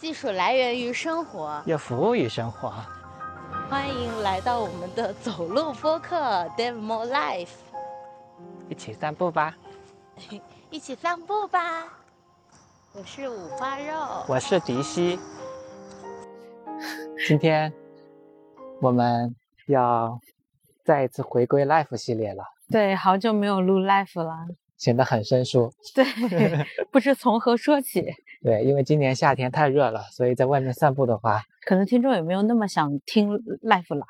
[0.00, 2.72] 技术来源于生活，也服务于生活。
[3.68, 6.16] 欢迎来到我们的走路播客
[6.56, 7.44] 《Dave More Life》，
[8.70, 9.54] 一起散步吧，
[10.70, 11.84] 一起散步吧。
[12.94, 15.20] 我是五花肉，我是迪西。
[17.28, 17.70] 今天
[18.80, 19.36] 我们
[19.66, 20.18] 要
[20.82, 22.42] 再一次回归 Life 系列了。
[22.70, 24.46] 对，好久没有录 Life 了，
[24.78, 25.70] 显得很生疏。
[25.94, 28.14] 对， 不知从何说起。
[28.42, 33.30] 对，因为今年夏天太热了，所以在外面散步的话，可能听众也没有那么想听
[33.62, 34.06] Life 了。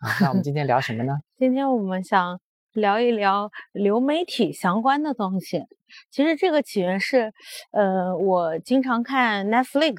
[0.00, 1.18] 啊，那我们今天聊什么呢？
[1.36, 2.40] 今天我们想
[2.72, 5.64] 聊一聊流媒体相关的东西。
[6.10, 7.32] 其实这个起源是，
[7.72, 9.96] 呃，我经常看 Netflix。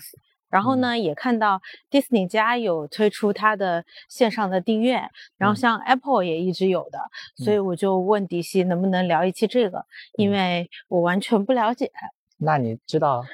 [0.50, 5.02] 然后呢，也看到 Disney 家有推出它的线上的订阅，
[5.38, 6.98] 然后像 Apple 也一直有的，
[7.44, 11.92] 所以我就问迪西能不能聊一期这个，因为我完全不了解。
[12.38, 13.26] 那你知道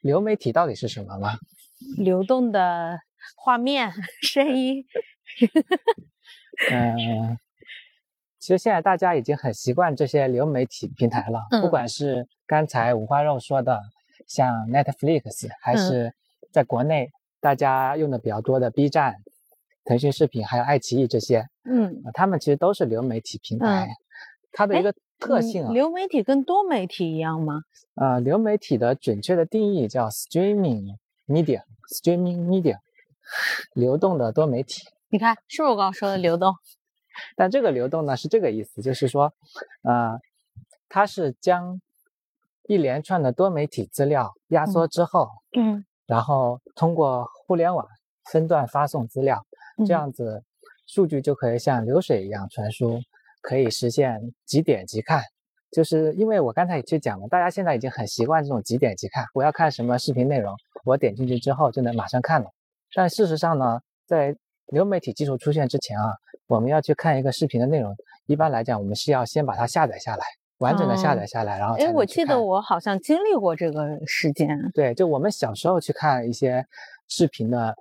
[0.00, 1.38] 流媒体到底是什么吗？
[1.96, 2.98] 流动的
[3.36, 3.92] 画面、
[4.22, 4.84] 声音。
[6.70, 7.38] 嗯，
[8.38, 13.80] 其实现在大家已经很习惯这些流媒体平台了，不管是刚才五花肉说的
[14.26, 16.14] 像 Netflix，还是。
[16.52, 19.14] 在国内，大家用的比较多的 B 站、
[19.84, 23.88] 腾讯视频，还有爱奇艺这些，嗯，他们其实都是流媒体平台。
[24.50, 27.62] 它的一个特性啊，流媒体跟多媒体一样吗？
[27.94, 30.96] 呃，流媒体的准确的定义叫 streaming
[31.28, 32.78] media，streaming media，
[33.74, 34.82] 流动的多媒体。
[35.10, 36.54] 你看，是不是我刚刚说的流动？
[37.36, 39.32] 但这个流动呢，是这个意思，就是说，
[39.82, 40.18] 呃，
[40.88, 41.80] 它是将
[42.66, 45.84] 一连串的多媒体资料压缩之后，嗯。
[46.06, 47.86] 然后通过互联网
[48.32, 49.46] 分段发送资料，
[49.86, 50.42] 这样子
[50.86, 53.00] 数据就可以像流水一样传输，
[53.40, 55.22] 可以实现即点即看。
[55.70, 59.24] 就是因为我刚才也去讲了，大家现在已经很习惯这种即点即看。
[59.34, 60.52] 我要看什么视频内容，
[60.84, 62.48] 我点进去之后就能马上看了。
[62.94, 64.34] 但事实上呢，在
[64.66, 66.12] 流媒体技术出现之前啊，
[66.48, 67.94] 我们要去看一个视频的内容，
[68.26, 70.24] 一般来讲我们是要先把它下载下来。
[70.58, 74.58] 完整的下载下来，然后哎，我记得我好像经历过这个时间。
[74.74, 76.66] 对，就我们小时候去看一些
[77.08, 77.74] 视频的。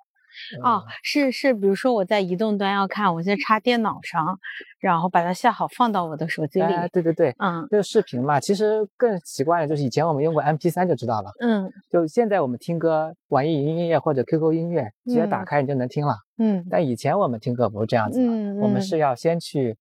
[0.63, 4.39] 哦，是是，比如说我在移动端要看，我先插电脑上，
[4.79, 6.73] 然后把它下好放到我的手机里。
[6.73, 11.31] 哎，对对对，嗯，这个视频嘛，其实更奇怪的就是以前我们用过 MP3 就知道了。
[11.39, 16.15] 嗯，就现在我们听歌，网易云音乐或者 QQ 音乐直接打开你就能听了。
[16.37, 19.77] 嗯，但以前我们听歌不是这样子的，我们是要先去。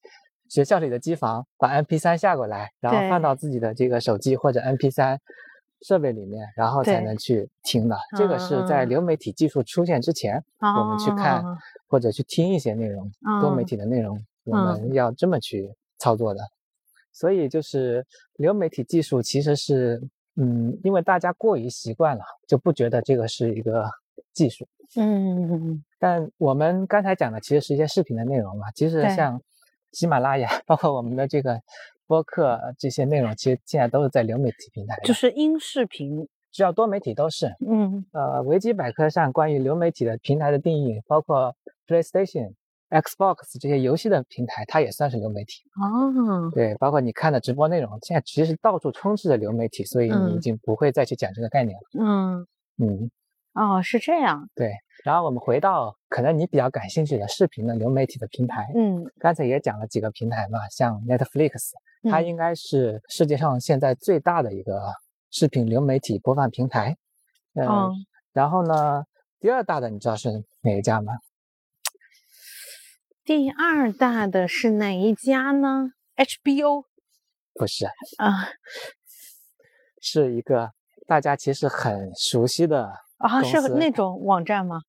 [0.51, 5.19] 学校里的机房把 MP3 下过来，然后放到自己的这个手机或者 MP3
[5.83, 7.97] 设备里面，然后才能去听的。
[8.17, 11.45] 这个是在流媒体技术出现之前，我们去看
[11.87, 16.41] 或者去听一些内容，多媒体的内容，我们要这么去操作的。
[17.13, 18.07] 所以就是
[18.37, 20.03] 流媒体技术其实是，
[20.37, 23.89] 嗯，因为大家过于习惯了，就不觉得这个是一个
[24.33, 24.67] 技术。
[24.97, 29.41] 嗯，但我们刚才讲的其实是一些视频的内容嘛，其实像。
[29.91, 31.59] 喜马拉雅，包括我们的这个
[32.09, 37.55] 播客这些内容，其实现在都是在流媒体平台，就是音视频，只要多媒体都是。
[37.65, 41.55] 嗯，呃，维基百科上关于流媒体的平台的定义，包括
[41.87, 42.55] PlayStation、
[42.89, 45.63] Xbox 这些游戏的平台，它也算是流媒体。
[45.77, 52.03] 哦，对，包括你看的直播内容，现在其实到处充斥着流媒体，所以你已经不会再去讲这个概念了。
[52.03, 52.47] 嗯
[52.79, 53.11] 嗯，
[53.53, 54.49] 哦，是这样。
[54.55, 54.73] 对。
[55.05, 61.71] 然后我们回到可能你比较感兴趣的视频的流媒体的平台，嗯，刚才也讲了几个平台嘛，像 Netflix，
[62.05, 64.93] 它应该是世界上现在最大的一个
[65.31, 66.97] 视频流媒体播放平台，
[67.55, 67.91] 嗯，
[68.33, 69.05] 然后呢，
[69.41, 71.15] 第二大的你知道是哪一家吗？
[73.25, 76.85] 第二大的是哪一家呢？HBO？
[77.55, 77.87] 不是
[78.17, 78.49] 啊，
[80.01, 80.71] 是一个
[81.07, 84.81] 大家其实很熟悉的啊，是那种网站吗？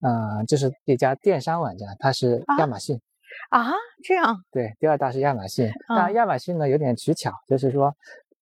[0.00, 3.00] 嗯，就是一家电商网站，它是亚马逊啊，
[4.02, 4.42] 这样。
[4.50, 7.94] 对，第二大是亚马逊，但亚马逊呢有点取巧，就是说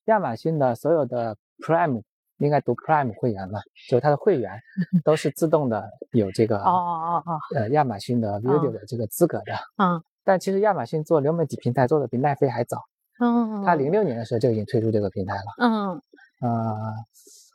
[0.06, 2.02] 亚马逊的所有的 Prime
[2.38, 4.52] 应该读 Prime 会员嘛，就是它的会员
[5.04, 12.78] 都是自动的有这个哦哦哦呃亚马逊的 Video 的这个资格的，嗯，但其实亚马逊做流媒体平台做的比奈飞还早，
[13.20, 16.02] 嗯，它零六年的时候就已经推出这个平台了，嗯。
[16.40, 16.92] 呃，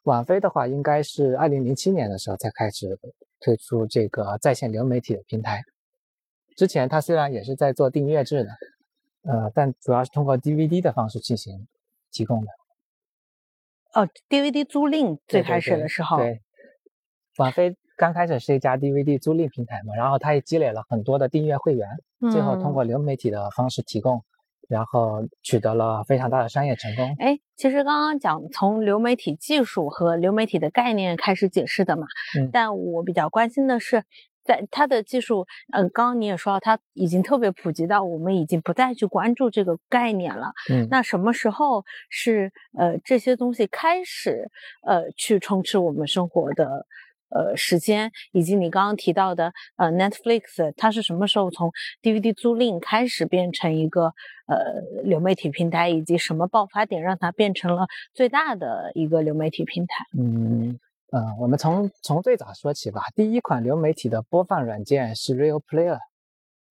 [0.04, 2.98] 网飞的话应该是二零零七年的时候才开始。
[3.40, 5.62] 推出这个在线流媒体的平台，
[6.58, 8.50] 之前它虽然也是在做订阅制的，
[9.32, 11.68] 呃，但主要是通过 DVD 的方式进行
[12.12, 12.48] 提供的。
[13.94, 16.42] 哦，DVD 租赁最开始的时候，对，
[17.38, 21.88] 网飞刚开始是一家 DVD 租赁平台嘛，然后它也积累了很多的订阅会员，
[22.32, 24.24] 最后通过流媒体的方式提供
[24.68, 27.16] 然后取得了非常大的商业成功。
[27.20, 32.08] 哎，其实刚刚讲从流媒体技术和流媒体的概念开始解释的嘛，
[32.40, 34.04] 嗯，但我比较关心的是。
[34.48, 40.54] 在它的技术，嗯，刚刚你也说到，它已经特别普及到我们已经不再去关注这个概念了。
[40.72, 44.50] 嗯，那什么时候是呃这些东西开始
[44.84, 46.86] 呃去充斥我们生活的
[47.30, 51.70] 呃时间，以及你刚刚提到的呃 Netflix，它是什么时候从
[52.02, 54.14] DVD 租赁开始变成一个
[54.48, 60.06] 呃流媒体平台，以及什么爆发点让它变成了最大的一个流媒体平台？
[60.18, 60.80] 嗯。
[61.12, 63.02] 嗯，我们从从最早说起吧。
[63.16, 65.98] 第一款流媒体的播放软件是 Real Player，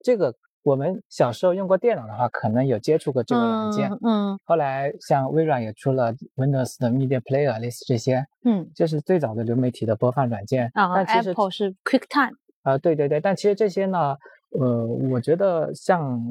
[0.03, 3.91] 这个我们小时候用过电脑的话，可能有接触过这个软件。
[4.05, 4.37] 嗯。
[4.43, 8.23] 后来像微软也出了 Windows 的 Media Player，类似这些。
[8.43, 8.69] 嗯。
[8.75, 10.69] 这是最早的流媒体的播放软件。
[10.75, 12.35] 啊，Apple 是 QuickTime。
[12.61, 13.19] 啊，对对对。
[13.19, 14.15] 但其实这些呢，
[14.51, 16.21] 呃，我觉得像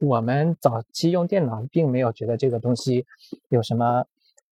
[0.00, 3.06] 我们早期用电脑，并没有觉得这个东西
[3.48, 4.04] 有什么。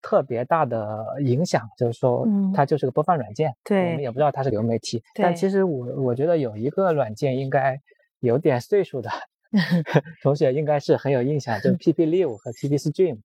[0.03, 5.03] 特别大的影响，就是说，它就是个播放软件，对，我们也不知道它是流媒体。
[5.15, 7.81] 但其实我我觉得有一个软件应该
[8.21, 9.09] 有点岁数的
[10.23, 13.21] 同学应该是很有印象，就是 PP Live 和 PP Stream，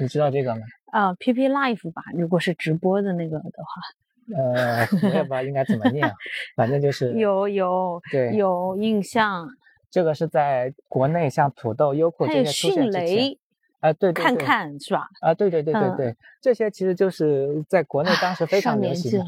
[0.00, 0.60] 你知道这个吗？
[0.92, 6.10] 啊，PP Live 吧，如果是直播的那个的话，呃，我也不知道应该怎么念，
[6.56, 9.48] 反正就 是有有对有印象。
[9.88, 13.36] 这个是在国内像土豆、优酷这些出现之前。
[13.86, 15.08] 啊，对，看看是吧？
[15.20, 19.24] 啊，对对对对对，这些其实就是在国内当时非常流行的，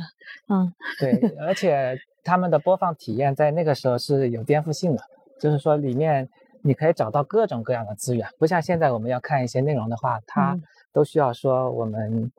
[0.49, 5.03] 嗯，对，而且他们的播放体验在那个时候是有颠覆性的，
[5.41, 6.29] 就是说里面
[6.63, 10.59] 你可以找到各种各样的资源，不像现在我们要看一些内容的话，它
[10.93, 12.31] 都需要说我们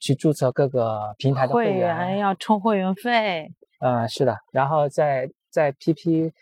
[0.00, 3.52] 去注册各个平台的会员，要充会员费。
[3.80, 6.32] 嗯，是的，然后在在 PP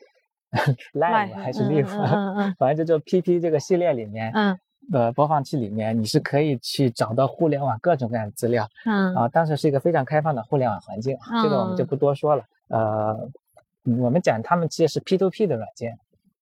[0.94, 1.86] Live 还是 Live，
[2.58, 4.58] 反正就就 PP 这个系列里面，嗯。
[4.90, 8.68] 的播放器里面，你是可以去找到互联网各种各样的资料。
[8.84, 12.44] 嗯啊，当时是一个非常开放的互联网环境，这个我们就不多说了。
[12.68, 13.28] 呃，
[14.00, 15.98] 我们讲他们其实是 P to P 的软件。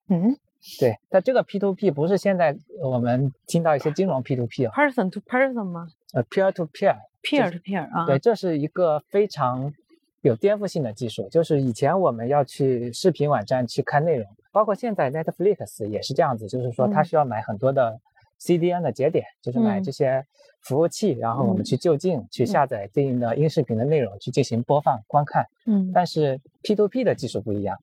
[0.09, 0.37] 嗯，
[0.79, 5.89] 对，但这个 P to P 不是现在我们听到一些金融 P to P，person to person 吗？
[6.13, 8.07] 呃，peer to peer，peer to peer 啊。
[8.07, 9.73] 对，这是一个非常
[10.21, 11.29] 有颠覆性的技术。
[11.31, 17.99] 就是以前我们要去视频网站去看内容，包括现在 Netflix 也是这样子，就是说它需要买很多的。
[18.45, 20.23] CDN 的节点就是买这些
[20.61, 25.47] 服务器，然后我们去就近去下载对应的音视频的内容去进行播放观看。
[25.65, 27.79] 嗯，但是 P2P 的技术不一样。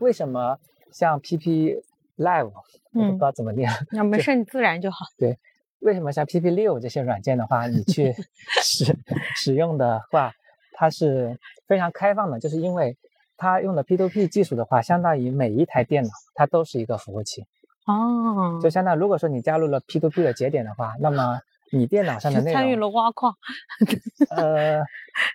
[0.00, 0.58] 为什么
[0.92, 1.80] 像 PP
[2.18, 2.52] Live，
[2.92, 5.06] 我不知道怎么念，那没事，你自然就好。
[5.16, 5.38] 对，
[5.80, 8.14] 为什么像 PP 六这些软件的话，你去
[8.62, 8.94] 使
[9.34, 10.30] 使用的话，
[10.74, 12.94] 它是非常开放的，就是因为
[13.38, 17.46] 它用的 P2P 技术的话，相当于每一台电脑它都是一个服务器。
[17.88, 21.40] 哦，就相当于如果说你加入了 P to P 的节点的话，那么
[21.72, 23.34] 你电脑上的 内容参与了挖矿。
[24.30, 24.82] 呃，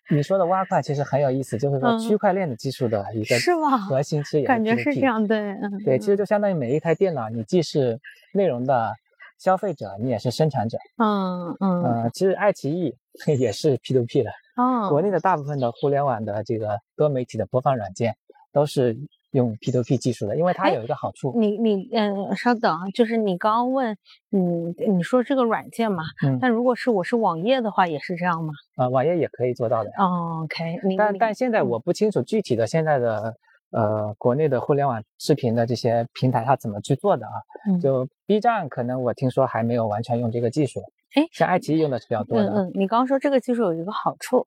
[0.10, 3.78] 你说的挖矿其实很有意思，就是说区块链的技术的一个是吗？
[3.78, 8.00] 核心是感觉是这样，对，对，其实就相当于每一台电脑，你既是
[8.34, 8.94] 内容的
[9.40, 10.78] 消费者，你也是生产者。
[10.98, 11.84] 嗯嗯。
[11.84, 12.96] 呃，其实爱奇艺
[13.40, 14.32] 也是 P to P 的。
[14.58, 14.90] 哦。
[14.90, 18.16] 国内的大部分的互联网的这个多媒体的播放软件
[18.52, 18.96] 都是。
[19.34, 21.34] 用 P2P 技术的，因为它有一个好处。
[21.38, 23.98] 你你嗯，稍等啊，就是你刚刚问，
[24.32, 28.54] 嗯，你说这个软件嘛，嗯，但如果是我是网页的话，也是这样吗？
[28.76, 29.90] 啊，网页也可以做到的。
[29.98, 30.80] 哦，OK。
[30.98, 33.36] 但但现在我不清楚具体的现在的
[33.72, 37.34] 呃国内的互联网视频的这些平台它怎么去做的啊？
[37.82, 40.80] 就 B 站可能我听说还没有完全用这个技术。
[41.16, 42.50] 哎，像爱奇艺用的是比较多的。
[42.50, 44.46] 嗯嗯，你刚刚说这个技术有一个好处。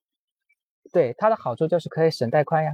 [0.93, 2.73] 对，它的好处就是可以省带宽呀。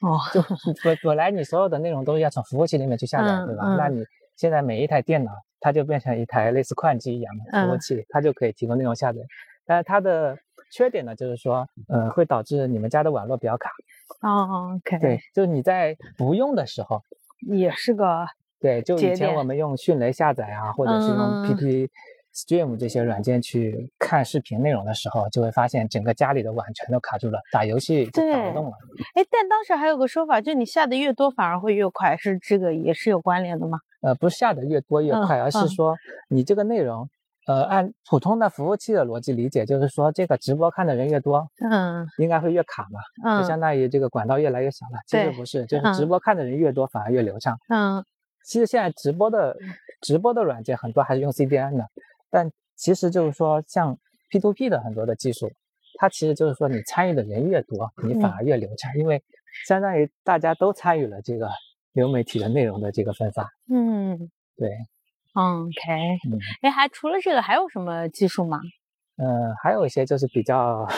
[0.00, 0.42] 哦，就
[0.82, 3.74] 本本来你所有的内容都是要从服务器里面去下载，对吧？
[3.76, 4.04] 那你
[4.36, 5.30] 现在每一台电脑，
[5.60, 9.20] 它就变成一台类似矿机一样的服务器，它就可以提供内容下载。
[9.66, 10.36] 但是它的
[10.72, 13.70] 缺点呢，就是说，呃，会导致你们家的网络比较卡。
[14.22, 14.98] 哦，OK。
[14.98, 17.02] 对，就是你在不用的时候，
[17.46, 18.26] 也是个
[18.58, 18.80] 对。
[18.82, 21.90] 就以前我们用迅雷下载啊，或者是用 PP。
[22.40, 28.72] Stream 这些软件去看视频内容的时候，就会发现整个家里的网全都卡住了，打游戏就打不动了。
[29.14, 33.78] 哎，但当时还有个说法，就你下的越多反而会越快，是这个也是有关联的吗？
[34.00, 35.94] 呃，不是下的越多越快，而是说
[36.28, 37.06] 你这个内容，
[37.46, 44.98] 呃，按普通的服务器的逻辑理解，就是说这个直播看的人越多，嗯，应该会越卡嘛，嗯，就相当于这个管道越来越小了。
[45.06, 47.58] 其实不是，就是直播看的人越多反而越流畅。
[47.68, 48.02] 嗯，
[48.46, 49.54] 其实现在直播的
[50.00, 51.86] 直播的软件很多还是用 CDN 的。
[52.30, 53.98] 但其实就是说，像
[54.30, 55.50] P to P 的很多的技术，
[55.98, 59.22] 它其实就是说，你参与的人越多，你反而越流畅，因为
[59.66, 61.50] 相当于大家都参与了这个
[61.92, 63.48] 流媒体的内容的这个分发。
[63.68, 64.68] 嗯，对。
[65.34, 65.72] OK，
[66.62, 68.60] 哎，还除了这个还有什么技术吗？
[69.16, 70.88] 呃，还有一些就是比较。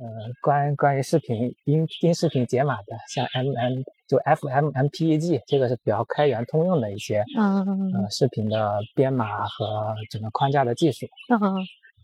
[0.00, 0.06] 呃，
[0.40, 11.06] 关关于视频音音视频解码的，像 M M 就 F M M P E G，这个是比较开源通用的一些，嗯呃视频的编码和整个框架的技术。
[11.28, 11.38] 嗯，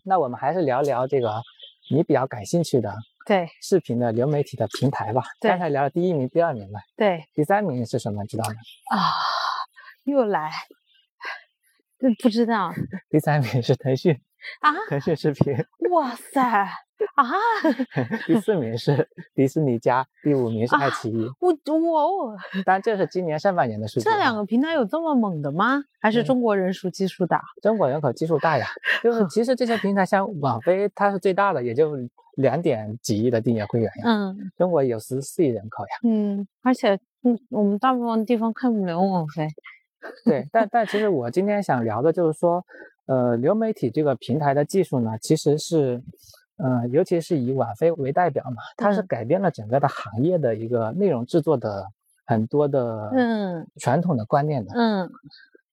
[0.03, 1.41] 那我们还是聊聊这个
[1.89, 2.93] 你比较感兴趣的，
[3.25, 5.23] 对视频的流媒体的平台吧。
[5.41, 8.23] 刚才聊了第一名、第二名了，对，第三名是什么？
[8.25, 8.55] 知道吗？
[8.95, 9.09] 啊，
[10.03, 10.51] 又来，
[12.21, 12.71] 不知道。
[13.09, 14.21] 第三名是腾讯
[14.61, 15.55] 啊，腾讯视频。
[15.91, 16.41] 哇塞！
[17.13, 17.25] 啊，
[18.25, 21.29] 第四名是迪士尼加，第五名是爱奇艺。
[21.39, 22.35] 我我，
[22.65, 24.03] 但这是今年上半年的数据。
[24.03, 25.83] 这两个平台有这么猛的吗？
[25.99, 27.43] 还是中国人数基数大？
[27.61, 28.65] 中国人口基数大呀，
[29.03, 31.95] 就是 其实这些平台像网飞，它是最大的，也就
[32.37, 34.03] 两点几亿的订阅会员呀。
[34.05, 35.89] 嗯，中国有十四亿人口呀。
[36.03, 39.47] 嗯，而且嗯，我们大部分地方看不了网飞。
[40.25, 42.63] 对，但但其实我今天想聊的就是说，
[43.07, 46.01] 呃，流媒体这个平台的技术呢，其实是。
[46.59, 51.85] 呃，尤其是以网飞为代表嘛，它是改变了整个的行业的一个内容制作的
[52.25, 53.67] 很多的嗯。
[53.79, 55.11] 传统的观念的嗯。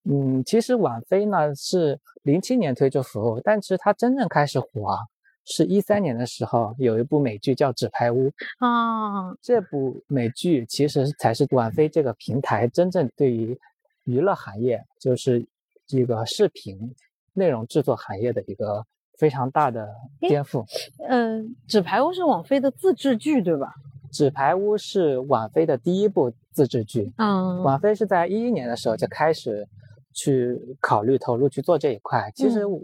[0.05, 4.99] 嗯，其实网飞呢是零七年推出服务，但是它真正开始火
[5.47, 13.59] 是一三年的时候，有一部美剧叫《纸牌屋》啊，这部美剧其实才是网飞这个平台真正对于
[14.05, 15.47] 娱乐行业，就是
[15.87, 16.95] 这个视频
[17.35, 18.85] 内容制作行业的一个。
[19.17, 19.89] 非常大的
[20.19, 20.65] 颠覆。
[21.09, 23.73] 嗯，纸牌屋是网飞的自制剧，对吧？
[24.11, 27.13] 纸牌屋是网飞的第一部自制剧。
[27.19, 29.65] 嗯，网飞是在一一年的时候就开始
[30.13, 32.29] 去考虑投入去做这一块。
[32.35, 32.81] 其实我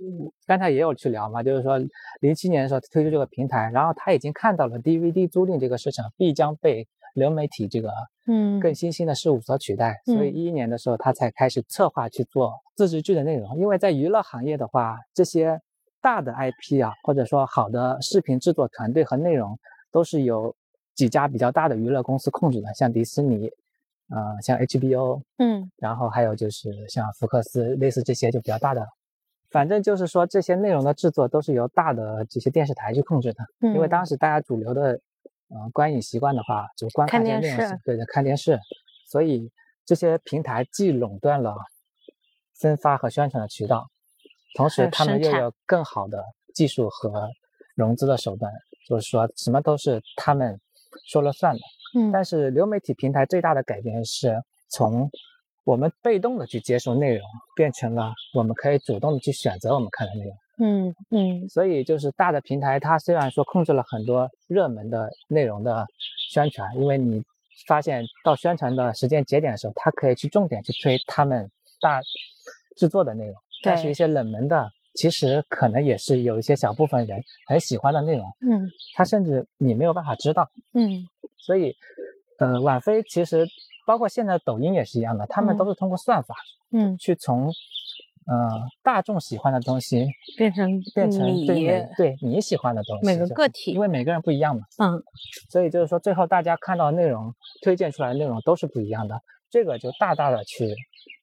[0.47, 1.77] 刚才也有去聊嘛，就是说
[2.21, 7.91] 零七年的时候推出这个平台，然后他已经看到了 DVD 租赁这个市场必将被流媒体这个
[8.27, 13.59] 嗯更新兴的事物所取代，所以一一年的时候他才开始策划去做自制剧的内容。
[13.59, 15.61] 因为在娱乐行业的话，这些。
[16.03, 19.59] 大的 IP 啊，或者说好的视频制作团队和内容，
[19.93, 20.57] 都是由
[20.95, 23.51] 几家比较大的娱乐公司控制的，像迪士尼，
[24.09, 28.83] 呃，像 HBO，嗯，然后还有就是像福克斯，类似这些就比较大的。
[29.51, 34.99] 反正就是说这些内容的制作都是由大的这些电视台去控制的，因为当时大家主流的，
[35.51, 38.59] 呃，观影习惯的话，就观看电视，对的，看电视，
[39.07, 39.51] 所以
[39.85, 41.55] 这些平台既垄断了
[42.55, 43.91] 分发和宣传的渠道。
[44.55, 47.29] 同时，他们又有更好的技术和
[47.75, 48.53] 融资的手段，
[48.89, 50.61] 就是说什么都是他们
[51.07, 51.61] 说了算的。
[51.97, 55.11] 嗯，但是流媒体平台最大的改变是从
[55.65, 57.27] 我们被动的去接受内容，
[57.57, 60.37] 变成了我们可以主动的去选择我们看的内容。
[60.61, 65.87] 嗯嗯，所以就是大的平台，它虽然说控制了很多热门的内容的
[66.31, 67.23] 宣传，因为你
[67.67, 71.51] 发现到宣传的时间节点的时候，它可以去重点去推他们
[71.81, 72.01] 大
[72.77, 73.35] 制作的内容。
[73.63, 78.27] 但是一些冷门的，其实可能也是有一些小部分人很喜欢的内容。
[78.41, 80.51] 嗯，他甚至你没有办法知道。
[80.73, 81.77] 嗯，所以，
[82.39, 83.47] 呃，网飞其实
[83.87, 86.35] 包括现在抖音也是一样的，他们都是通过算法，
[86.73, 87.53] 嗯，去从，
[88.31, 88.49] 呃，
[88.83, 90.07] 大众喜欢的东西
[90.39, 93.07] 变成变成对对你喜欢的东西。
[93.07, 94.63] 每个个体，因为每个人不一样嘛。
[94.79, 95.03] 嗯，
[95.51, 99.21] 所以就是说，最后大家看到内容推荐出来的内容都是不一样的，
[99.51, 100.75] 这个就大大的去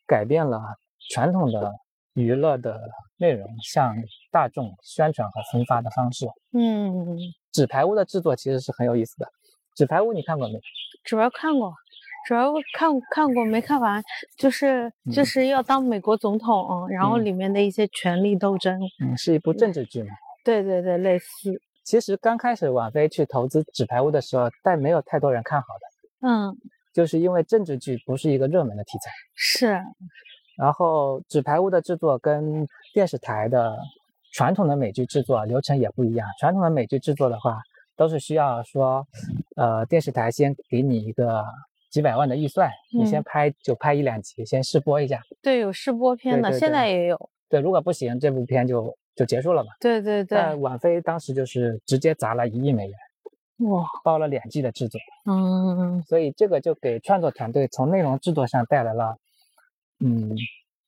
[0.05, 0.61] 改变了
[1.09, 1.73] 传统的。
[2.17, 2.81] 娱乐的
[3.19, 3.95] 内容向
[4.31, 7.15] 大众宣传和分发的方式，嗯，
[7.51, 9.27] 纸牌屋的制作其实是很有意思的。
[9.75, 10.59] 纸牌屋你看过没？
[11.03, 11.71] 纸牌看过，
[12.27, 14.03] 纸牌屋看看过没看完，
[14.36, 18.77] 就是就是要当美国总统，然后里面的一些权力斗争。
[19.01, 20.10] 嗯，是一部政治剧嘛？
[20.43, 21.25] 对对对，类似。
[21.86, 26.27] 其实刚开始网飞去投资纸牌屋的时候，但没有太多人看好的。
[26.27, 26.53] 嗯，
[26.93, 29.10] 就是因为政治剧不是一个热门的题材。
[29.34, 29.79] 是。
[30.57, 33.77] 然后纸牌屋的制作跟电视台的
[34.34, 36.27] 传统的美剧制作流程也不一样。
[36.41, 37.62] 传统的美剧制作的话，
[37.96, 39.07] 都是需要说，
[39.55, 41.46] 呃，电视台先给你一个
[41.89, 45.22] 几百万的预算，你先拍就拍一两集，先试播一下。
[45.41, 47.29] 对，有试播片的，现在也有。
[47.50, 49.70] 对，如果不行，这部片就就结束了嘛。
[49.79, 50.38] 对对对。
[50.38, 52.98] 但网飞当时就是直接砸了一亿美元，
[53.70, 55.00] 哇，包了两季的制作。
[55.25, 56.01] 嗯。
[56.03, 59.17] 所以这个就给创作团队从内容制作上带来了。
[60.00, 60.36] 嗯，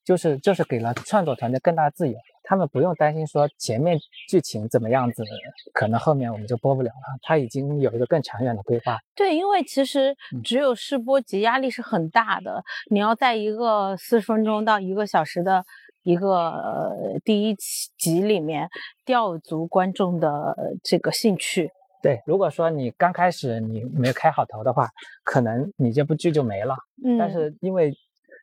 [0.06, 2.16] 就是就是给了创作团队更大的自由，
[2.50, 3.96] 他们不用担心说前面
[4.28, 5.24] 剧情怎么样子，
[5.72, 7.20] 可能后面我们就播不了了。
[7.22, 8.98] 他已经有一个更长远的规划。
[9.16, 15.64] 对，因为其实只有试播集压力是很大的，你要在一个四十分钟到一个小时的
[16.02, 17.56] 一个呃第一
[18.00, 18.68] 集里面
[19.06, 21.70] 吊足观众的这个兴趣。
[22.02, 24.90] 对，如果说你刚开始你没有开好头的话，
[25.24, 26.76] 可能你这部剧就没了。
[27.06, 27.94] 嗯，但是因为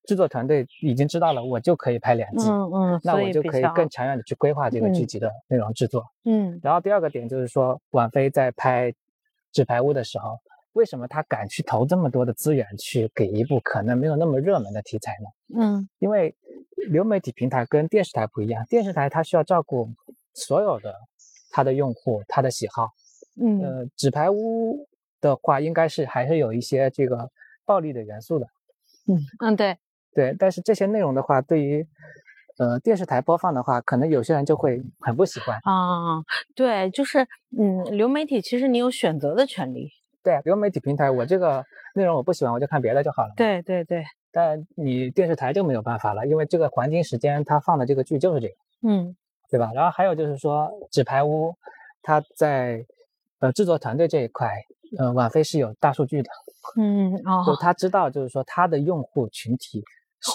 [0.07, 6.05] 制作团队已经知道了，我就可以拍两季，嗯嗯，那我就可以更长远的去规划这个剧集的内容制作。
[6.25, 8.91] 嗯，然后第二个点就是说，王菲在拍
[9.53, 10.39] 《纸牌屋》的时候，
[10.73, 15.61] 为什么她敢去投这么多的资源去给一部可能没有那么热门的题材呢？
[15.61, 16.35] 嗯，因为
[16.89, 19.89] 流媒体平台跟电视台不一样，电视台它需要照顾
[20.35, 20.95] 所有的
[21.51, 22.91] 它的用户它的喜好。
[23.41, 24.77] 嗯，呃，《纸牌屋》
[25.21, 27.31] 的话，应该是还是有一些这个
[27.65, 28.47] 暴力的元素的。
[29.09, 29.77] 嗯嗯，对。
[30.17, 31.87] 对，但是这些内容的话，对于
[32.59, 36.25] 呃电视台播放的话，可能有些人就会很不喜欢啊。
[36.55, 39.91] 对，就是嗯，流媒体其实你有选择的权利。
[40.23, 41.63] 对，流媒体平台，我这个
[41.95, 43.35] 内容我不喜欢，我就看别的就好了。
[43.37, 44.03] 对对对。
[44.33, 48.55] 但你电视台就没有办法了，因为这个黄金时间它放的这个剧就是这个，
[48.89, 49.15] 嗯，
[49.51, 49.71] 对吧？
[49.75, 51.51] 然后还有就是说，《纸牌屋》
[52.03, 52.85] 它在
[53.41, 54.51] 呃制作团队这一块，
[54.99, 56.31] 呃，网飞是有大数据的，
[56.79, 59.85] 嗯哦，就他知道，就是说他的用户群体。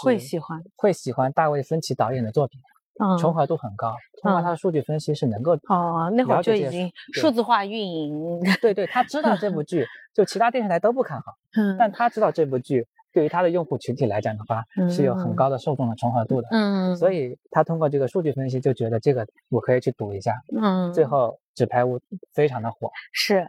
[0.04, 2.60] 会喜欢，会喜欢大卫芬奇导演的作品，
[3.00, 3.96] 嗯，重合度很高。
[4.22, 8.40] 通过他的数据分析是能够哦，那会儿就已经数字化运营。
[8.62, 22.00] 对对，他知道这部剧，就其他电视台都不看好， 嗯，但他知道这部剧对于他的用户群体来讲的话，是有很高的受众的重合度的，嗯，所以他通过这个数据分析就觉得这个我可以去赌一下，嗯，最后纸牌屋
[22.34, 23.48] 非常的火，是。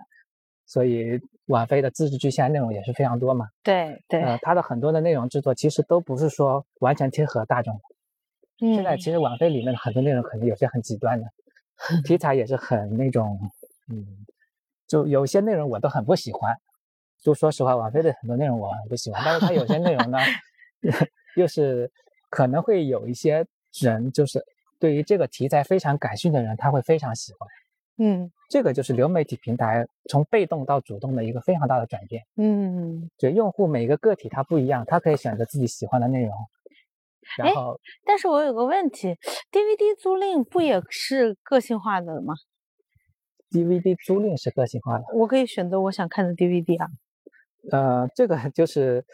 [0.64, 1.20] 所以，
[1.52, 3.47] 网飞的自制剧现在内容也是非常多嘛。
[3.62, 4.23] 对对。
[4.23, 7.80] 呃，它的很多的内容制作其实都不是说完全贴合大众。
[8.61, 8.75] 嗯。
[8.75, 11.26] 现在其实网飞里面的很多内容可能有些很极端的，
[12.04, 13.38] 题材也是很那种，
[13.90, 14.06] 嗯，
[14.88, 16.56] 就有些内容我都很不喜欢。
[17.23, 20.18] 就说实话，网飞的很多内容我很不喜欢，但是它有些内容呢，
[21.37, 21.90] 又是
[22.30, 23.47] 可能会有一些
[23.80, 24.42] 人就是
[24.80, 27.49] 对于这个题材非常感兴趣的人，他会非常喜欢。
[27.99, 32.22] 嗯，这个就是流媒体平台从被动到主动的一个非常大的转变。
[32.37, 36.32] 嗯，就用户每个个体他不一样，他可以选择自己喜欢的内容。
[37.38, 39.08] 然后，但是我有个问题
[39.52, 42.34] ，DVD 租赁不也是个性化的吗
[43.50, 46.88] ？DVD 租赁是个性化的，我可以选择我想看的 DVD 啊。
[47.70, 49.04] 呃，这个就是，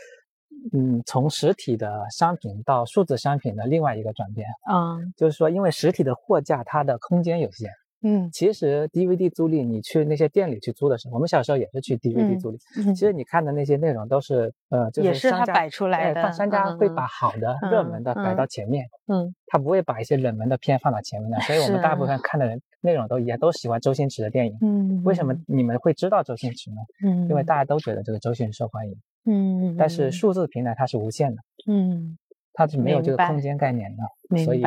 [0.73, 4.49] 嗯，从实体的商品到数字商品的另外一个转变。
[4.73, 7.71] 嗯，就是说，因为实体的货架它的空间有限。
[8.03, 12.59] 嗯，其实 DVD 租赁，你去那些店里去租的时候，我们小时候也是去 DVD 租赁。
[12.77, 16.33] 嗯，其实你看的那些内容都是，呃，就是商家摆出来的。
[16.33, 18.87] 商家会把好的、热门的摆到前面。
[19.09, 21.41] 嗯，他不会把一些冷门的片放到前面的。
[21.41, 24.57] 所以我们大部分看的人内容都一样，都喜欢周星驰的电影。
[24.61, 26.77] 嗯，为什么你们会知道周星驰呢？
[27.05, 28.97] 嗯，因为大家都觉得这个周星驰受欢迎。
[29.27, 31.43] 嗯，但是数字平台它是无限的。
[31.67, 32.17] 嗯，
[32.53, 34.45] 它是没有这个空间概念的。
[34.45, 34.63] 所以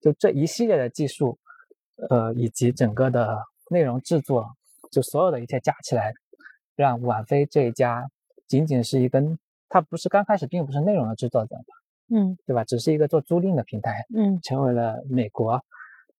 [0.00, 1.38] 就这一系列的技术，
[2.08, 3.44] 呃，以及整个的。
[3.72, 4.56] 内容制作，
[4.90, 6.12] 就所有的一切加起来，
[6.74, 8.10] 让网飞这一家
[8.48, 11.54] 仅仅是一根，它不是刚开始并不是内容的制作者，
[12.12, 12.64] 嗯，对吧？
[12.64, 15.64] 只是一个做租赁的平台，嗯，成为了美国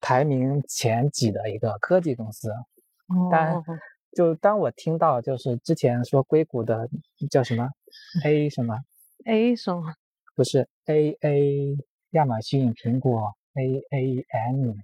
[0.01, 2.53] 排名前几的一个科技公司。
[3.33, 3.61] 但
[4.13, 6.89] 就当我听到就是之前说硅谷的
[7.29, 7.69] 叫什么
[8.25, 8.79] A 什么
[9.25, 9.93] A 什么，
[10.37, 11.77] 不是 A A
[12.11, 14.75] 亚马逊苹果 A A M。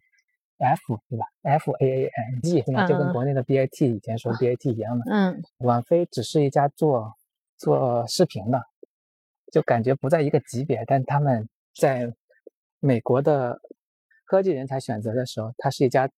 [0.58, 2.86] F 对吧？F A A N G 对吧？
[2.86, 5.04] 就跟国内的 B A T 以前说 B A T 一样的。
[5.10, 7.12] 嗯，网飞只是一家做
[7.58, 8.62] 做视频的，
[9.52, 10.82] 就感觉不在一个级别。
[10.86, 12.10] 但他们在
[12.80, 13.60] 美国的
[14.24, 16.08] 科技人才选择的时候，它是一家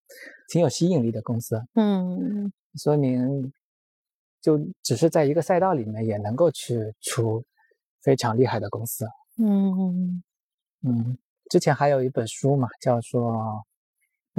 [0.49, 1.61] 挺有吸引力的公司。
[1.75, 3.53] 嗯，说明
[4.41, 7.45] 就只是在一个赛道里面也能够去出
[8.03, 9.05] 非常厉害的公司。
[9.39, 10.23] 嗯
[10.83, 11.19] 嗯，
[11.51, 13.65] 之前还有一本书嘛，叫做。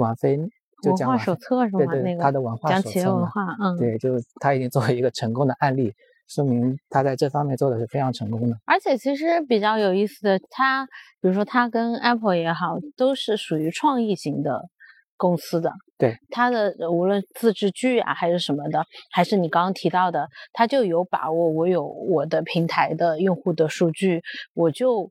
[0.00, 0.36] 网飞
[0.82, 1.84] 就讲文化手册是吗？
[1.86, 5.92] 对对，他的文化讲企业文化，嗯，对，就是 他已经作为一个成功的案例，
[6.26, 8.56] 说明他在这方面做的是非常成功的。
[8.64, 10.86] 而且其实比较有意思的，他
[11.20, 14.62] 比如说他跟 Apple 也好，都是属于创意型的
[15.18, 15.70] 公司的。
[15.98, 18.82] 对，他的无论自制剧啊还是什么的，
[19.12, 24.22] 还是你刚刚提到的，他就有把握，我有我的平台的用户的数据，
[24.54, 25.10] 我就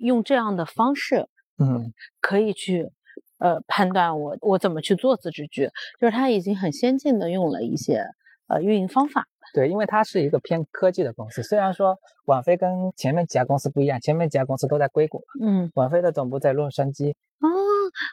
[0.00, 1.26] 用这样的方式，
[1.58, 2.90] 嗯，可以去。
[3.38, 5.70] 呃，判断我我怎么去做自制剧，
[6.00, 8.04] 就是他已经很先进的用了一些
[8.48, 9.26] 呃运营方法。
[9.54, 11.96] 对，因为它是一个偏科技的公司，虽然说
[12.26, 17.14] 网飞跟前面几家公司不一样，前面几家公司都在硅谷，嗯，网飞的总部在洛杉矶。
[17.40, 17.48] 哦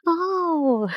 [0.06, 0.88] 哦，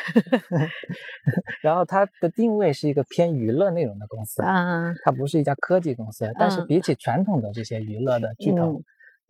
[1.62, 8.82] 然后它的定位是一个偏娱乐内容的公司，啊，它不是一家科技公司，但是比起传统的这些娱乐的巨头，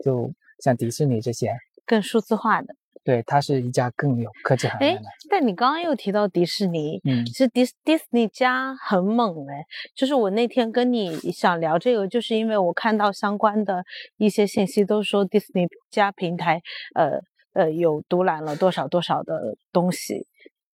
[0.05, 1.57] 就像迪士尼这些
[1.87, 2.75] 更数字化的。
[3.07, 5.09] 对，它是一家更有科技含量的。
[5.31, 9.65] 但你刚刚又提到迪士尼，嗯，其实迪迪士尼家很猛哎，
[9.95, 13.85] 就是我那天跟你想聊这个，就是因为我看到相关的
[14.17, 16.61] 一些信息，都说迪士尼家平台，
[16.97, 17.21] 呃
[17.53, 20.27] 呃，有独揽了多少多少的东西。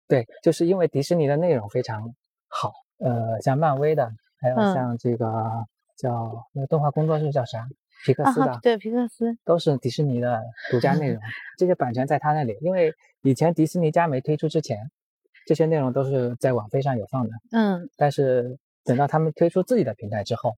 [0.06, 2.13] 对，就是因为迪士尼的内容非常
[2.50, 4.12] 好，呃，像漫威的，
[4.42, 5.26] 还有像这个
[5.98, 7.66] 叫那个动画工作室叫啥？
[8.05, 11.21] 皮克斯的对皮克斯都是迪士尼的独家内容，
[11.57, 12.55] 这些版权在他那里。
[12.62, 14.77] 因为以前迪士尼家没推出之前，
[15.45, 17.31] 这些内容都是在网飞上有放的。
[17.51, 20.55] 嗯，但是等到他们推出自己的平台之后，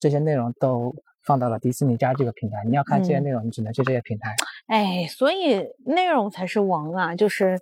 [0.00, 2.64] 这些内容都放到了迪士尼家这个平台。
[2.64, 4.34] 你要看这些内容，你只能去这些平台。
[4.66, 7.14] 哎，所以内容才是王啊！
[7.14, 7.58] 就是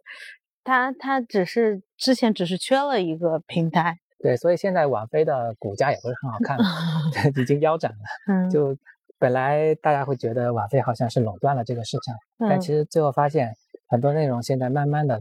[0.65, 3.99] 他他只是之前只是缺了一个平台。
[4.19, 6.59] 对，所以现在网飞的股价也不是很好看，
[7.41, 7.99] 已经腰斩了。
[8.33, 8.77] 嗯，就
[9.19, 12.15] 本来大家会觉得网飞好像是垄断了这个市场，
[12.49, 13.55] 但其实最后发现
[13.89, 15.21] 很多内容现在慢慢的，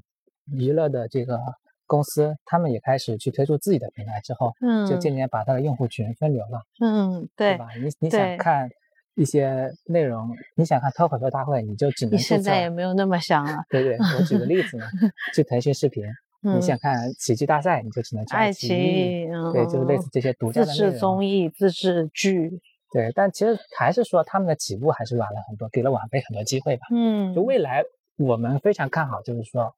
[0.52, 1.40] 娱乐的这个
[1.86, 6.62] 公司他们也开始去推出自己的平台之后，嗯，就渐渐把它的用户群分流了。
[6.82, 7.68] 嗯，对吧？
[7.78, 8.70] 你你想看
[9.16, 13.64] 一些内容，你想看脱口秀大会，你就只能你现在也没有那么想了。
[13.70, 14.88] 对对，我举个例子嘛，
[15.36, 16.04] 去腾讯视频。
[16.42, 22.62] 你想看喜剧大赛，你就只能去爱奇艺，对，就是类似这些独家的自制综艺、自制剧。
[22.92, 26.88] 对，但其实还是说他们的起步还是晚了很多，给了晚辈很多机会吧。
[26.92, 27.84] 嗯，就未来
[28.18, 29.74] 我们非常看好，就是说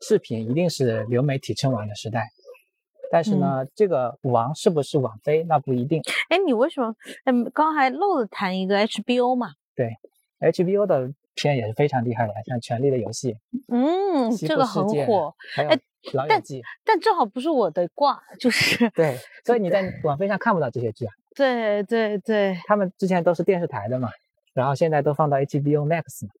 [0.00, 2.28] 视频一定是流媒体称王的时代。
[3.10, 6.02] 但是呢，这个王是不是网飞，那不一定。
[6.28, 6.94] 哎，你为什么？
[7.24, 9.50] 嗯，刚还漏了谈一个 HBO 嘛？
[9.74, 9.94] 对
[10.40, 13.32] ，HBO 的片也是非常厉害的，像《权力的游戏》。
[13.68, 15.32] 嗯，这个很火。
[15.56, 15.78] 哎。
[16.12, 21.12] 老友记，但正好不是我的挂，就是 对，所以你在 网飞上看不到这些剧啊。
[21.34, 24.08] 对对对，他们之前都是电视台的嘛，
[24.54, 26.32] 然后现在都放到 HBO Max 嘛。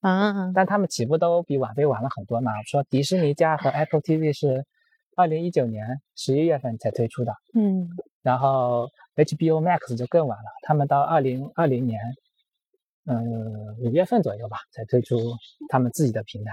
[0.00, 2.50] 嗯，但他们起步都比网飞晚了很多嘛。
[2.64, 4.64] 说迪士尼家和 Apple TV 是
[5.14, 5.86] 二零一九年
[6.16, 7.88] 十一月份才推出的，嗯，
[8.22, 12.00] 然后 HBO Max 就更晚了，他们到二零二零年，
[13.06, 15.18] 嗯，五月份左右吧才推出
[15.68, 16.52] 他们自己的平台。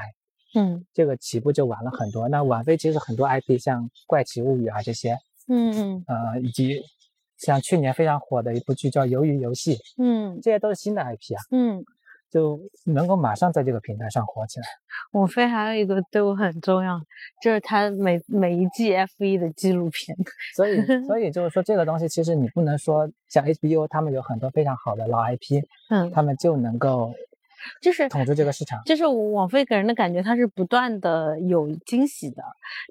[0.55, 2.27] 嗯，这个起步就晚了很多。
[2.27, 5.15] 那网飞其实很多 IP，像《怪奇物语》啊这些，
[5.47, 6.81] 嗯嗯，呃，以及
[7.37, 11.85] 像去年非常火的一部剧叫《鱿鱼游戏》，嗯，这些都是新的 IP 啊，嗯，
[12.31, 14.65] 就能够马上在这个平台上火起来。
[15.11, 16.99] 网飞还有一个对我很重要，
[17.41, 20.15] 就是它每每一季 F 一的纪录片。
[20.55, 27.13] 所以， 所以就是说这个东西，其实你不能说像 HBO 他们有很多非常好的老 IP，嗯，他们就能够。
[27.81, 32.41] 就是统治这个市场，就是网飞给人的感觉，它是不断的有惊喜的。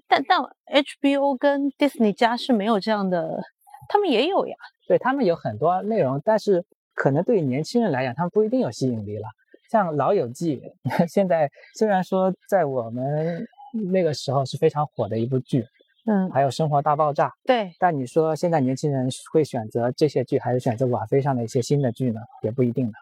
[0.07, 0.39] 但但
[0.85, 3.43] HBO 跟 Disney 家是没有这样的，
[3.89, 4.55] 他们也有呀。
[4.87, 6.63] 对他们有很多内容，但是
[6.99, 9.29] 可能对于年轻人来讲，他们不一定有吸引力了。
[9.71, 10.61] 像《老友记》，
[11.07, 13.47] 现在虽然说在我们
[13.93, 15.65] 那个时候是非常火的一部剧，
[16.07, 17.73] 嗯，还有《生活大爆炸》，对。
[17.79, 22.21] 但你说现在年轻人会选择这些剧，还是选择网飞上的一些新的剧呢？
[22.43, 22.99] 也不一定的。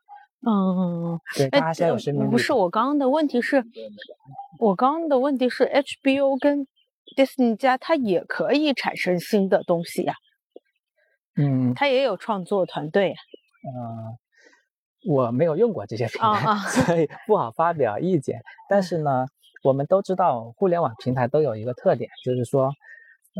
[0.46, 3.64] 嗯，对，大家先有生命不是我刚刚的问题是，
[4.59, 6.66] 我刚刚的问题是 HBO 跟
[7.16, 10.14] Disney 家，它也可以产生新的东西呀。
[11.37, 13.14] 嗯，它也有创作团队。
[13.66, 14.16] 嗯，
[15.09, 18.40] 我没有用过这些平台， 所以不好发表意见。
[18.68, 19.26] 但是呢，
[19.62, 22.72] 我们都知道，互联网平台都有一个特点，就是说，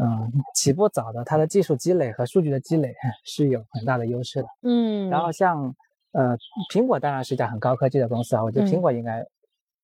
[0.03, 4.49] 嗯，起步早的，它的技术积累和数据的积累是有很大的优势的。
[4.63, 5.75] 嗯，然后像。
[6.13, 6.35] 呃，
[6.73, 9.23] 苹果当然是一家很高科技的公司啊，我觉得苹果应该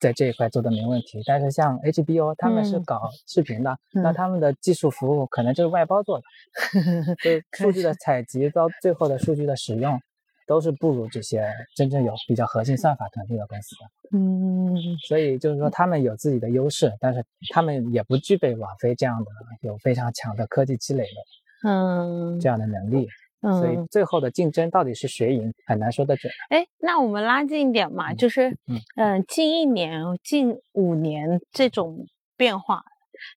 [0.00, 1.22] 在这一块做的没问题。
[1.26, 6.24] 但是像 HBO 他们是搞视频的，那他们的技术服务可能就是外包做的，
[7.22, 10.00] 就数据的采集到最后的数据的使用，
[10.46, 14.18] 都是不如这些真正有比较核心算法团队的公司的。
[14.18, 14.76] 嗯，
[15.06, 23.08] 所以就是说他们有自己的优势，但是他们也不具备网飞这样的有非常强的科技积累的，嗯，这样的能力。
[23.40, 26.32] 所以最后的竞争到底是谁赢，很难说得准。
[26.50, 28.56] 哎，那我们拉近一点嘛，就是，
[28.94, 32.84] 嗯，近一年、近五年这种变化，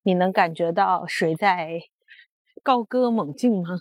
[0.04, 1.80] 你能感觉到谁在
[2.62, 3.80] 高歌猛进吗？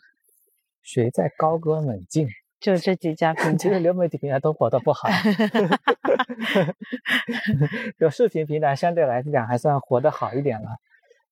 [0.82, 2.26] 谁在高歌猛进？
[2.64, 5.06] 就这几家平台， 其实流媒体平台都活得不好，
[8.00, 10.68] 有视频平台相对来讲还算活得好一点了。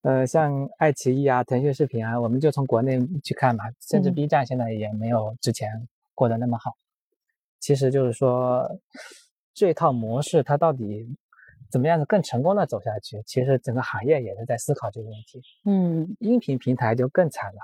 [0.03, 6.73] 呃，像爱奇艺啊、腾讯视频啊，我们就从国内去看嘛，甚至 B 站现在也没有之前过得那么好。
[7.61, 8.69] 其实就是说，
[9.55, 11.07] 这套模式它到底
[11.71, 13.23] 怎么样子更成功的走下去？
[13.25, 15.41] 其实整个行业也是在思考这个问题。
[15.65, 17.61] 嗯，音频平台就更惨了，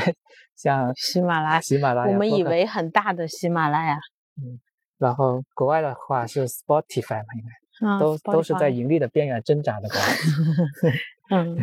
[0.56, 3.96] 像像喜马拉雅，喜马拉雅，我们以为很大的喜马拉雅。
[4.36, 4.58] 嗯，
[4.98, 7.52] 然后国外的话是 Spotify 嘛，应该。
[7.98, 10.92] 都都是在盈利的边缘挣扎的公司。
[11.34, 11.58] 嗯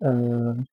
[0.00, 0.66] 嗯，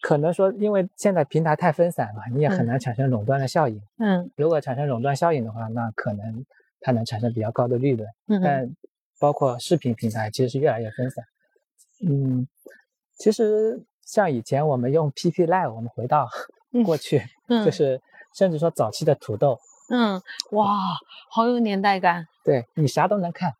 [0.00, 3.78] 可能说，因为现在平台太分散了，你也很难产生垄断的效应。
[3.98, 6.46] 嗯，如果产生垄断效应的话，那可能
[6.80, 8.08] 它能产生比较高的利润。
[8.28, 8.74] 嗯，但
[9.18, 11.22] 包括视频平台其实是越来越分散。
[12.08, 12.48] 嗯，
[13.18, 16.26] 其实像以前我们用 PP Live，我们回到
[16.86, 17.22] 过去，
[17.64, 18.00] 就是
[18.34, 19.58] 甚至说早期的土豆。
[19.90, 20.94] 嗯，哇，
[21.30, 22.26] 好有年代感。
[22.44, 23.52] 对你啥都能看。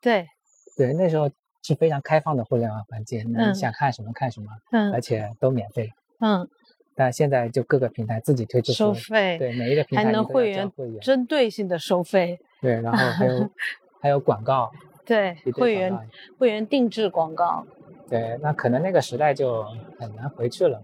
[0.00, 0.28] 对，
[0.76, 1.30] 对，那时候
[1.62, 5.90] 是非常开放的互联网环境，你想看什么看什么，嗯，而且都免费。
[6.20, 6.48] 嗯，
[6.94, 10.70] 但现在就各个平台自己推出收费，对，每一个平台还能会员
[11.00, 12.38] 针对性的收费。
[12.60, 13.50] 对，然后还有
[14.00, 14.70] 还有广告。
[15.04, 15.98] 对，会员
[16.38, 17.66] 会员定制广告。
[18.08, 19.62] 对，那可能那个时代就
[19.98, 20.82] 很难回去了，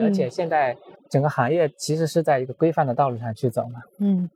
[0.00, 0.74] 而且现在
[1.10, 3.80] 整个行业其实是在一个规范的道路上去走嘛。
[3.98, 4.30] 嗯，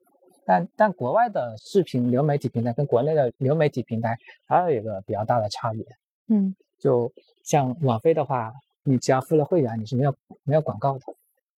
[0.45, 5.83] 但但国外的视频流媒体平台跟国内的流媒体平台还有一个比较大的差别。
[6.29, 7.11] 嗯，就
[7.43, 8.53] 像网飞的话，
[8.85, 11.01] 你只要付了会员，你是没有没有广告的。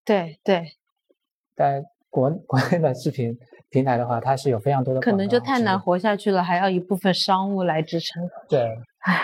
[0.04, 0.64] 对对。
[1.56, 3.36] 但国国内的视频
[3.70, 5.00] 平台的话，它是有非常多的。
[5.00, 8.30] 可能就太难活下去了，还要一部分商务来支撑。
[8.48, 8.60] 对。
[9.00, 9.20] 哎呀，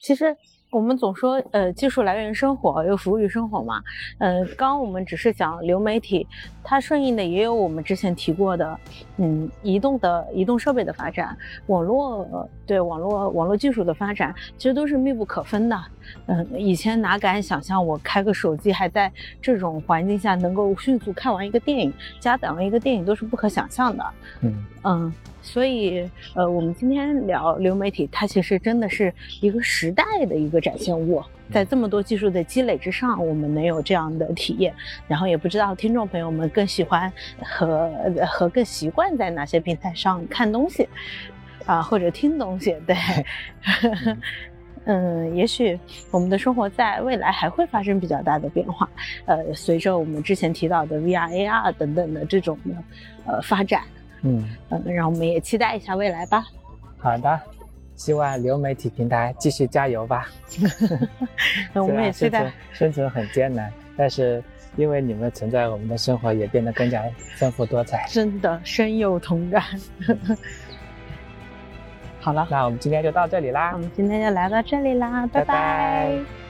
[0.00, 0.34] 其实。
[0.76, 3.82] 我们总说，呃，技术来源于生活，又服务于生活嘛。
[4.18, 6.26] 嗯，刚刚我们只是讲流媒体，
[6.62, 8.78] 它顺应的也有我们之前提过的，
[9.16, 11.34] 嗯，移动的移动设备的发展，
[11.68, 15.82] 网络对网络网络技术的发展，其实都是密不可分的。
[16.26, 19.10] 嗯，以前哪敢想象我开个手机还在
[19.40, 24.04] 这种环境下能够迅速看完一个电影，加载完一个电影都是不可想象的。
[24.42, 25.14] 嗯嗯。
[25.42, 31.22] 所以，呃，我们今天聊流媒体，它其实真的是一个时代的一个展现物。
[31.52, 34.74] 在这么多技术的积累之上，我们能有这样的体验。
[35.06, 37.88] 然后也不知道听众朋友们更喜欢和
[38.26, 40.88] 和更习惯在哪些平台上看东西，
[41.64, 42.76] 啊，或者听东西。
[42.84, 42.96] 对，
[44.86, 45.78] 嗯，也许
[46.10, 48.88] 我们的生活在未来还会发生比较大的变化。
[49.26, 53.82] 呃，随着我们之前提到的 VR、AR 等等的这种的呃发展。
[54.22, 56.44] 嗯嗯，让我们也期待一下未来吧。
[56.98, 57.40] 好的，
[57.96, 60.28] 希望流媒体平台继续加油吧。
[61.74, 62.52] 我们也期待。
[62.72, 64.42] 生存很艰难，但是
[64.76, 67.02] 因为你们存在，我们的生活也变得更加
[67.36, 68.06] 丰富多彩。
[68.08, 69.62] 真的深有同感。
[72.20, 73.70] 好了，那我们今天就到这里啦。
[73.72, 76.45] 我们今天就来到这里啦，拜拜。